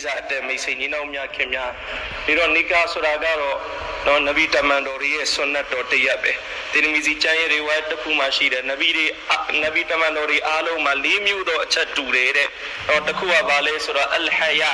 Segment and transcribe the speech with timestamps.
[0.00, 1.70] လေးစားအတဲ့မိတ်ဆွေညီနောင်များခင်များ
[2.26, 3.56] ဒီတော့နိကာဆိုတာကတော့
[4.06, 6.32] နော်နဗီတမန်တော်ရဲ့ဆွန်နတ်တော်တရက်ပဲ
[6.72, 9.06] တီရမီစီကျမ်းရဲ့ရေဝါတစ်ခုမှရှိတယ်နဗီတွေ
[9.62, 12.48] နဗီတမန်တော်တွေအားလုံးမှာ၄မျိုးသောအချက်တူတယ်တဲ့
[12.88, 14.72] တော့တစ်ခုကဘာလဲဆိုတော့အလ်ဟယာ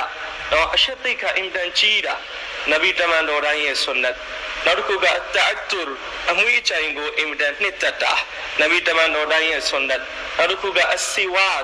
[0.51, 2.15] တော့အရှက်သိက္ခာအင်တန်ကြီးတာ
[2.71, 4.15] နဗီတမန်တော်တိုင်းရဲ့ဆွန်နတ်
[4.65, 5.81] နောက်တစ်ခုကအတအတူ
[6.29, 8.13] အမွေးချိုင်ကိုအင်တန်နှစ်သက်တာ
[8.61, 10.01] နဗီတမန်တော်တိုင်းရဲ့ဆွန်နတ်
[10.37, 11.63] နောက်တစ်ခုကအစီဝတ်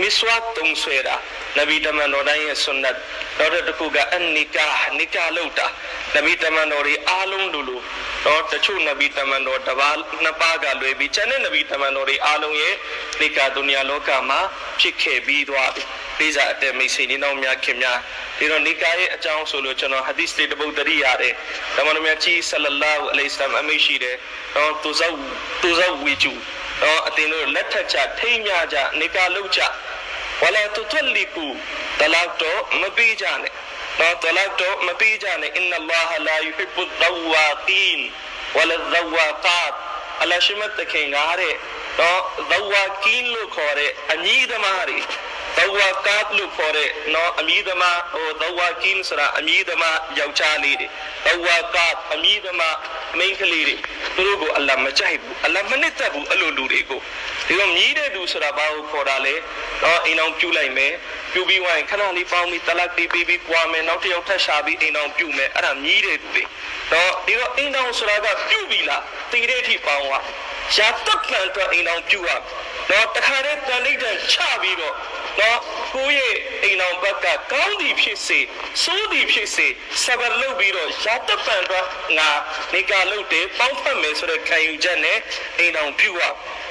[0.00, 1.16] မစ်ဝတ်တုံဆွေတာ
[1.58, 2.96] နဗီတမန်တော်တိုင်းရဲ့ဆွန်နတ်
[3.38, 4.66] နောက်တစ်ခုကအန်နီကာ
[4.98, 5.66] နီကာလောက်တာ
[6.14, 7.76] နဗီတမန်တော်တွေအားလုံးလူလူ
[8.26, 12.74] တော့တချို့နဗီတမန်တော်တစ်ပါးနှစ်ပါးကလွယ်ပြီးကျန်တဲ့နဗီတမန်တော်တွေအားလုံးရဲ့
[13.20, 14.40] နိကာဒုနီယာလောကမှာ
[14.80, 15.82] ဖြစ်ခဲ့ပြီးသွားပြီ
[16.18, 17.98] လေးစားအတဲ့မိတ်ဆွေညီနောင်များခင်များ
[18.38, 21.34] ဒီတော့နိကာရဲ့အကြောင်းဆိုလို့ကျွန်တော်ဟာဒီစ်တွေတပုတ်တရိရတယ်
[21.76, 24.16] ဓမ္မတော်မြတ်ကြီးဆလလာဟူအလိစ္စလမ်အမိရှိတယ်
[24.56, 25.16] တော့သူဇောက်
[25.62, 26.32] သူဇောက်ဝီကျူ
[26.82, 29.60] တော့အတင်တို့လက်ထက်ချထိမ့်မြကြနိကာလောက်ကြ
[30.42, 31.46] ဝလာတူတလီကူ
[31.98, 33.52] တလောက်တော့မပေးကြနဲ့
[34.00, 38.00] တော့တလောက်တော့မပေးကြနဲ့အင်နလာဟလာယူဟစ်ဘူဒဝါတီန်
[38.56, 39.72] ဝလာဒဝါကတ်
[40.22, 41.54] အလရှိမတ်တခင်ကားတဲ့
[42.00, 42.20] တော့
[42.50, 44.98] ဒဝါကင်းလို့ခေါ်တဲ့အညီသမားတွေ
[45.62, 50.88] ဒဝါကတ်လို့ခေါ်တဲ့နော်အမိသမားဟိုဒဝါကင်းဆိုတာအမိသမားယောက်ျားလေးတွေ
[51.26, 52.76] ဒဝါကတ်အမိသမား
[53.18, 53.76] မိန်းကလေးတွေ
[54.16, 57.00] သူတို့ကိုအလ္လာဟ်မကြိုက်ဘူးအလ္လာဟ်မနစ်သက်ဘူးအဲ့လိုလူတွေကို
[57.46, 59.34] ဒီလိုမြည်တဲ့သူဆိုတာဘာကိုခေါ်တာလဲ
[59.82, 60.92] တော့အိမ်အောင်ပြုလိုက်မယ်
[61.32, 66.42] ပြုပြီးဝိုင်းခဏလေးပေါင်းပြီးတလက်တီးပြီးပြီးပွားမယ်နောက်တစ်ယောက်ထပ်ရှာပြီးအိမ်အောင်ပြုမယ်အဲ့ဒါမြည်တဲ့သူတွေ
[66.92, 70.22] တော့ဒီတော့အိမ်အောင်ဆိုတာကပြုပြီးလားတည်တဲ့အထိပေါင်းသွား
[70.76, 72.30] ရာတက်ပန်တော့အိမ်အောင်ပြုရ
[72.90, 74.94] တော့တခါတည်းတန်လိုက်တဲ့ချပြီးတော့
[75.40, 75.58] တော့
[75.94, 78.38] ကိုယ့်ရဲ့အိမ်အောင်ဘက်ကကောင်းသည်ဖြစ်စေ
[78.82, 79.66] ဆိုးသည်ဖြစ်စေ
[80.02, 81.86] စဘလုတ်ပြီးတော့ရာတပန်တော့
[82.18, 82.30] ငါ
[82.74, 85.18] နေကာလုတ်တယ်ပေါင်းဖက်မယ်ဆိုတဲ့ခံယူချက်နဲ့
[85.58, 86.22] အိမ်အောင်ပြုရ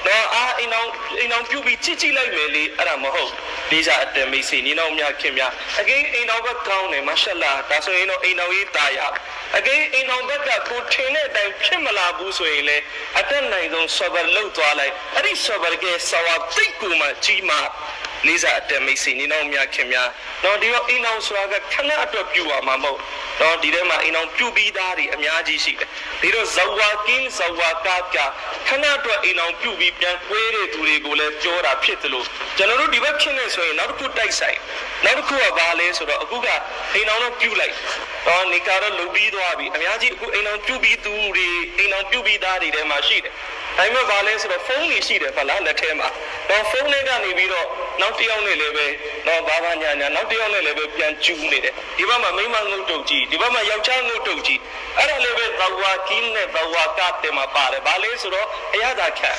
[0.06, 0.90] တော့အာအိမ်အောင်
[1.20, 3.30] အိမ်အောင်ပြုပြီးကြည့်ကြည့်လိုက်မယ်လေအဲ့ဒါမဟုတ်
[3.70, 9.00] လေးစားအတမိတ်စီနီနောင်များခင်များအကိအိမ်အောင်ဘက်ကောင်းတယ်မာရှာလာဒါဆိုရင်တော့အိမ်အောင်ကြီးတာရ
[9.56, 12.76] အကိအိမ်အောင်ဘက်ကကိုထင်တဲ့အတိုင်းဖြစ်မလာဘူးဆိုရင်လေ
[13.18, 17.56] အတက်နိုင်ဆုံးဆဘလုတ်သွားလိုက်အဲ့ဒီဆဘကဆဝါတိတ်ကိုမှကြီးမှ
[18.26, 20.08] လေးစားအတမိတ်စီနီနောင်များခင်များ
[20.44, 22.98] တော့ဒီတော့အိမ်အောင်ဆိုတာကခဏအတွက်ပြုရမှာမဟုတ်
[23.40, 25.88] တော့ဒီထဲမှာအိမ်အောင်ပြုပြီးသားတွေအများကြီးရှိတယ်
[26.22, 28.16] ဒီတော့ဇဝါကင်းဇဝါကက
[28.68, 34.58] ခဏအတွက်အိမ်အောင်ပြုပြီးပြန်ကွဲတဲ့သူတွေကိုလည်းပြောတာဖြစ်တယ်လို့ကျွန်တော်တို့ဒီဘက်ဖြစ်နေဆိုရင်နောက်တစ်ခုတိုက်ဆိုင်
[35.04, 36.48] နောက်တစ်ခုကဘာလဲဆိုတော့အခုက
[36.94, 37.74] အိမ်အောင်တော့ပြုလိုက်
[38.26, 41.48] တော့နေကာတော့လုံပြီးသွားပြီအများကြီးအခုအိမ်အောင်ပြုပြီးသူတွေ
[42.10, 43.32] အိမ်အောင်ပြုပြီးသားတွေထဲမှာရှိတယ်
[43.78, 46.08] ဒါပေမဲ့ဘာလဲဆိုတော့ဖုန်းကြီးရှိတယ်ဖလားလက်ထဲမှာ
[46.48, 47.66] တော့ဖုန်းလေးကနေပြီးတော့
[48.00, 48.86] နောက်တစ်ယောက်နဲ့လည်းပဲ
[49.26, 54.60] တော့ဘာဘာညာညာနောက်တစ်ယောက်နဲ့လည်းပဲပြန်ကျူးနေတယ်ဒီဘက်မှာမိမငုတ်တုတ်ကြီးဒီဘက်မှာယောက်ျားငုတ်တုတ်ကြီး
[54.98, 59.30] အဲ့ဒါလည်းပဲသဝါကင်းနဲ့သဝါကတဲ့မှာပါတယ်ဘာလဲဆိုတော့အရသာခံ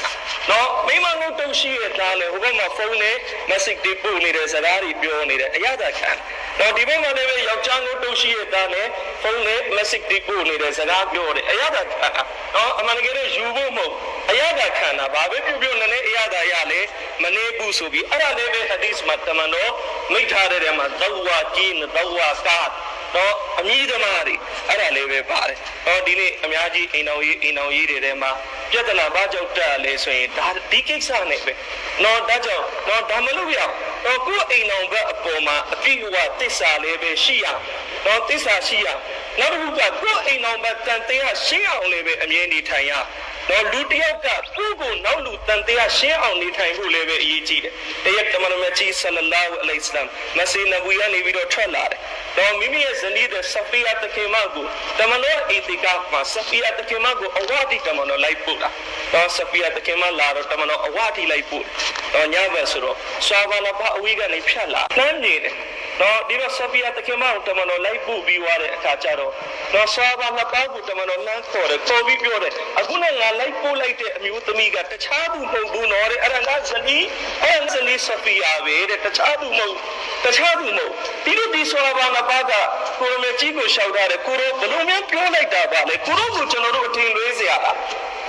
[0.50, 3.16] တော့မိမငုတ်တုတ်ရှိရဲ့သားလေဟိုဘက်မှာဖုန်းနဲ့
[3.50, 6.12] message တွေပို့နေတဲ့စကားတွေပြောနေတယ်အရသာခံ
[6.60, 8.88] တော့ဒီဘက်မှာလည်းပဲယောက်ျားငုတ်တုတ်ရှိရဲ့သားနဲ့
[9.22, 12.08] ဖုန်းနဲ့ message တွေပို့နေတဲ့စကားပြောတယ်အရသာခံ
[12.56, 13.94] တော့အမှန်တကယ်တော့ယူဖို့မဟုတ်
[14.30, 16.82] အရသာခံတာဘာပဲပြုပြုနည်းနည်းအရသာရလေ
[17.24, 19.72] မနေဘူးဆိုပြီးအဲ့ဒါလည်းပဲ hadith မှာတမန်တော်
[20.14, 21.84] မိထားတဲ့ထဲမှာသဝါကင်းသ
[22.18, 22.70] ဝါကာတ်
[23.16, 24.36] တော့အမိသမားတွေ
[24.70, 28.32] အဲ့ဒါလေးပဲပါတယ်။ဟောဒီနေ့အများကြီးအိမ်တော်ကြီးအိမ်တော်ကြီးတွေထဲမှာ
[28.74, 31.54] ပြဿနာဘာကြောင့်တက်လဲဆိုရင်ဒါဒီကိစ္စနဲ့ပဲ။
[32.04, 33.74] နော်ဒါကြောင့်နော်ဒါမလို့ရအောင်။
[34.06, 37.46] တော့ကိုယ်အိမ်တော်ဘက်အပေါ်မှာအပြည့်အဝတစ္ဆာလေးပဲရှိရ။
[38.06, 38.88] တော့တစ္ဆာရှိရ။
[39.40, 42.94] နောက်တစ်ခုကကိုယ်အိမ်တော်ဘက်တန်တရားရှင်းအောင်လေးပဲအမြဲနေထိုင်ရ။
[43.50, 44.28] တော့လူတယောက်က
[44.58, 47.74] ကိုယ့်ကိုနောက်လူတန်တရားရှင်းအောင်နေထိုင်ဖို့လည်းပဲအရေးကြီးတယ်။
[48.06, 50.08] တရက်တမန်တော်မြတ်ကြီးဆလလာဟူအလိုင်စလမ်
[50.38, 52.00] မဆီနဘူယာနေပြီးတော့ထွက်လာတယ်။
[52.38, 54.66] တော့မိမိရဲ့ဇနီးတဲ့ဆဖီယာတခင်မကို
[55.00, 58.70] တမန်တော်အီတီကာမှာဆဖီယာတခင်မကိုအဝတိတမန်တော်လိုက်ပို့တာ။
[59.14, 61.64] တော့ဆဖီယာတခင်မလာတော့တမန်တော်အဝတိလိုက်ပို့။
[62.14, 65.56] တော့ညဘက်ဆိုတော့ဆွာဘာလဘအဝေးကနေဖြတ်လာ။နှမ်းနေတယ်။
[66.04, 69.32] နော်ဒီတော့ဆဖီယာတခင်မကိုတမန်တော်လိုက်ပို့ပြီးွားတဲ့အခါကျတော့
[69.74, 77.06] နော်ဆာဘာနှစ်ပါးကိုတမန်တော်လမ်းခေါ်တယ်ခေါ်ပြီးပြောတယ်အခုနဲ့ငါလိုက်ပို့လိုက်တဲ့အမျိုးသမီးကတခြားသူမဟုတ်ဘူးနော်တဲ့အဲ့ဒါငါဇနီး
[77.44, 79.76] အဲ့ဒါဇနီးဆဖီယာပဲတဲ့တခြားသူမဟုတ်
[80.24, 80.92] တခြားသူမဟုတ်
[81.26, 82.54] ဒီလိုဒီဆာဘာနှစ်ပါးက
[83.00, 87.78] ကိုရမကြီးကိုရှောက်ထားတယ်ကိုရောဘလို့မျိုးပြောလိုက်တာပါလေကိုရောကိုကျွန်တော်တို့အထင်လွဲစရာလား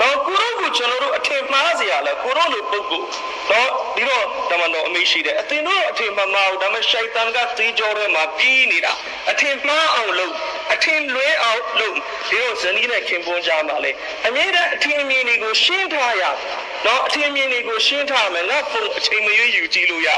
[0.01, 3.07] တော့ကိုရုကိုကျွန်တော်တို့အထင်မှားစရာလဲကိုရုလိုပုဂ္ဂိုလ်
[3.51, 8.93] တော့ဒီတော့တမန်တော်အမိရှိတယ်အတင်တို့အထင်မှားမအောင်ဒါပေမဲ့ရှိုက်တန်ကသေကြောထဲမှာပြီးနေတာ
[9.31, 10.33] အထင်မှားအောင်လို့
[10.73, 11.24] အထင်လွဲ
[11.81, 11.95] လုပ်
[12.29, 13.93] ဒီတော့ဇနီးနဲ့ခင်ပွန်းကြမှာလေ
[14.27, 16.23] အမြဲတမ်းအထင်မြင်တွေကိုရှင်းထားရ
[16.87, 20.09] တော့အထင်မြင်တွေကိုရှင်းထားမယ်ငါဖုန်းအချိန်မရွေးယူကြည့်လို့ရ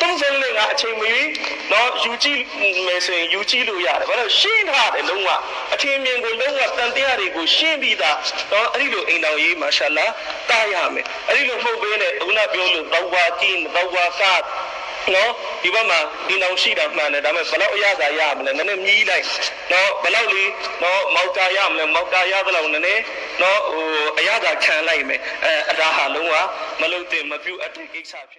[0.00, 1.28] သုံးစင်းနဲ့ငါအချိန်မရွေး
[1.72, 2.40] တော့ယူကြည့်
[2.86, 5.30] မယ်ဆိုရင်ယူကြည့်လို့ရတယ်ဘာလို့ရှင်းထားတယ်လုံးဝ
[5.74, 8.16] အထင်မြင်ကိုလုံးဝတန်တရားတွေကိုရှင်းပြီးသား
[8.52, 10.06] တော့အဲ့ဒီလိုအိမ်တော်ကြီးမာရှာလာ
[10.50, 14.42] တားရမယ်အဲ့ဒီလိုမဟုတ်ဘဲနဲ့အခုနပြောလို့တော့ဝါကင်းတော့ဝါကတ်
[15.14, 15.98] နော် ဒီဘက်မှာ
[16.28, 19.24] ဒီနောင်ရှိတာမှန်တယ်ဒါပေမဲ့ဘယ်လောက်အရသာရမလဲနည်းနည်းမြည်လိုက်
[19.72, 20.50] နော်ဘယ်လောက်လေး
[20.82, 23.02] နော်မောက်တာရမလဲမောက်တာရသလောက်နည်းနည်း
[23.42, 23.84] နော်ဟို
[24.18, 26.34] အရသာခံလိုက်မယ်အဲအဒါဟာလုံးဝ
[26.80, 28.38] မလုပ်သင့်မပြုတ်အပ်တဲ့ကိစ္စဖြစ်